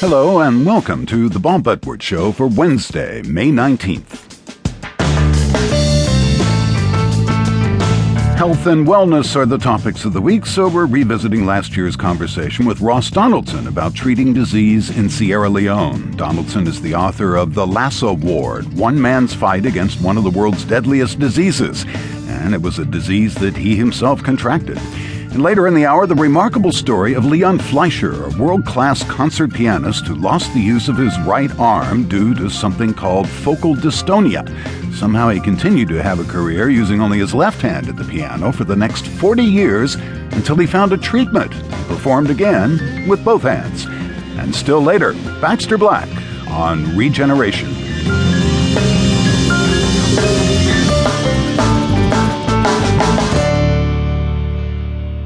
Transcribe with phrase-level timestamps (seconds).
[0.00, 4.26] Hello and welcome to the Bob Edwards Show for Wednesday, May 19th.
[8.38, 12.64] Health and wellness are the topics of the week, so we're revisiting last year's conversation
[12.64, 16.12] with Ross Donaldson about treating disease in Sierra Leone.
[16.16, 20.30] Donaldson is the author of The Lassa Ward One Man's Fight Against One of the
[20.30, 21.84] World's Deadliest Diseases,
[22.28, 24.78] and it was a disease that he himself contracted.
[25.30, 29.52] And later in the hour, the remarkable story of Leon Fleisher, a world class concert
[29.52, 34.48] pianist who lost the use of his right arm due to something called focal dystonia.
[34.94, 38.50] Somehow he continued to have a career using only his left hand at the piano
[38.50, 39.94] for the next 40 years
[40.32, 43.86] until he found a treatment and performed again with both hands.
[44.38, 46.08] And still later, Baxter Black
[46.48, 47.87] on regeneration.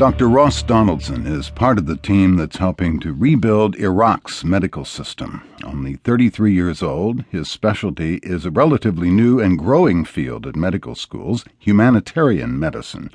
[0.03, 0.29] Dr.
[0.29, 5.45] Ross Donaldson is part of the team that's helping to rebuild Iraq's medical system.
[5.63, 10.97] Only 33 years old, his specialty is a relatively new and growing field at medical
[10.97, 13.13] schools, humanitarian medicine.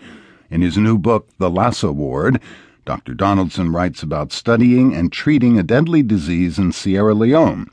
[0.49, 2.39] In his new book, The Lassa Ward,
[2.85, 3.13] Dr.
[3.13, 7.69] Donaldson writes about studying and treating a deadly disease in Sierra Leone.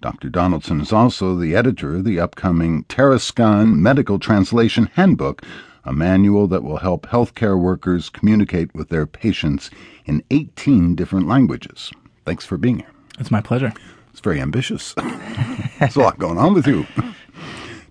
[0.00, 0.28] Dr.
[0.28, 5.42] Donaldson is also the editor of the upcoming Tarascon Medical Translation Handbook
[5.84, 9.70] a manual that will help healthcare workers communicate with their patients
[10.04, 11.90] in 18 different languages.
[12.24, 12.92] Thanks for being here.
[13.18, 13.72] It's my pleasure.
[14.10, 14.94] It's very ambitious.
[15.78, 16.86] There's a lot going on with you.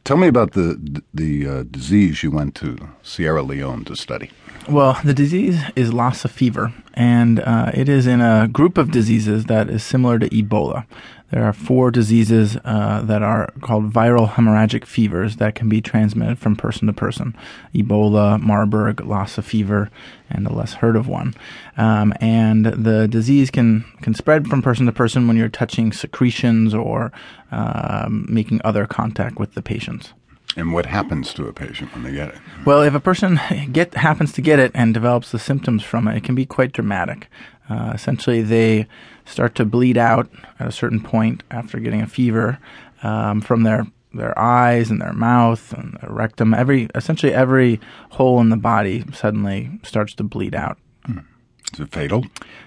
[0.04, 4.32] Tell me about the the uh, disease you went to Sierra Leone to study.
[4.70, 9.46] Well, the disease is Lassa fever, and uh, it is in a group of diseases
[9.46, 10.86] that is similar to Ebola.
[11.32, 16.38] There are four diseases uh, that are called viral hemorrhagic fevers that can be transmitted
[16.38, 17.36] from person to person
[17.74, 19.90] Ebola, Marburg, Lassa fever,
[20.30, 21.34] and a less heard of one.
[21.78, 26.74] Um, and the disease can, can spread from person to person when you're touching secretions
[26.74, 27.12] or
[27.52, 30.14] um, making other contact with the patients.
[30.58, 32.36] And what happens to a patient when they get it?
[32.66, 33.40] Well, if a person
[33.72, 36.74] get happens to get it and develops the symptoms from it, it can be quite
[36.74, 37.28] dramatic.
[37.70, 38.88] Uh, essentially, they
[39.26, 42.60] start to bleed out at a certain point after getting a fever
[43.04, 46.54] um, from their their eyes and their mouth and their rectum.
[46.54, 47.80] Every essentially every
[48.12, 50.78] hole in the body suddenly starts to bleed out.
[51.08, 51.26] Mm.
[51.92, 52.26] Fatal?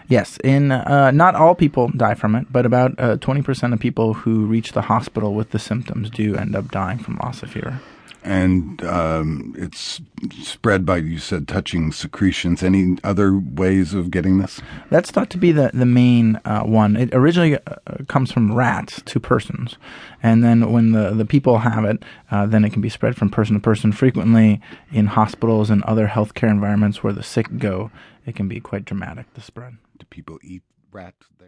[0.09, 0.39] Yes.
[0.45, 4.15] In uh, not all people die from it, but about uh, twenty percent of people
[4.15, 7.81] who reach the hospital with the symptoms do end up dying from Lassa fever
[8.25, 10.01] and um, it's
[10.41, 12.63] spread by you said touching secretions.
[12.63, 14.61] Any other ways of getting this?
[14.91, 16.97] That's thought to be the the main uh, one.
[16.97, 17.77] It originally uh,
[18.09, 19.77] comes from rats to persons,
[20.23, 23.31] and then when the the people have it, uh, then it can be spread from
[23.31, 23.93] person to person.
[23.93, 24.61] Frequently
[24.91, 27.91] in hospitals and other healthcare environments where the sick go,
[28.27, 29.33] it can be quite dramatic.
[29.35, 29.77] The spread.
[29.99, 31.27] Do people eat rats?